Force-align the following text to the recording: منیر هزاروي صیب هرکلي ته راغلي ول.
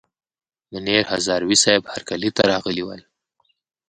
منیر 0.71 1.03
هزاروي 1.13 1.57
صیب 1.63 1.81
هرکلي 1.93 2.29
ته 2.35 2.43
راغلي 2.51 2.83
ول. 2.85 3.01